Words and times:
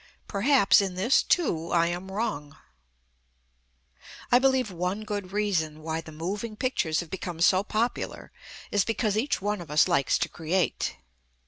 Perhaps 0.27 0.81
in 0.81 0.95
this 0.95 1.21
too 1.21 1.69
I 1.71 1.85
am 1.85 2.11
wrong. 2.11 2.57
I 4.31 4.39
believe 4.39 4.71
one 4.71 5.03
good 5.03 5.31
reason 5.31 5.83
why 5.83 6.01
the 6.01 6.11
moving 6.11 6.55
pictures 6.55 7.01
have 7.01 7.11
become 7.11 7.39
so 7.39 7.63
popular 7.63 8.31
is 8.71 8.83
because 8.83 9.15
each 9.15 9.43
one 9.43 9.61
of 9.61 9.69
us 9.69 9.87
likes 9.87 10.17
to 10.17 10.27
create. 10.27 10.97